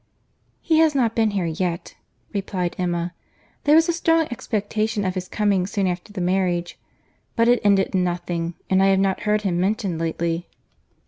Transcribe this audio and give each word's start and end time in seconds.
"He 0.61 0.79
has 0.79 0.95
not 0.95 1.13
been 1.15 1.29
here 1.29 1.45
yet," 1.45 1.93
replied 2.33 2.75
Emma. 2.79 3.13
"There 3.65 3.75
was 3.75 3.87
a 3.87 3.93
strong 3.93 4.27
expectation 4.31 5.05
of 5.05 5.13
his 5.13 5.27
coming 5.27 5.67
soon 5.67 5.85
after 5.85 6.11
the 6.11 6.19
marriage, 6.21 6.79
but 7.35 7.47
it 7.47 7.61
ended 7.63 7.93
in 7.93 8.03
nothing; 8.03 8.55
and 8.67 8.81
I 8.81 8.87
have 8.87 8.99
not 8.99 9.19
heard 9.29 9.43
him 9.43 9.59
mentioned 9.59 9.99
lately." 9.99 10.47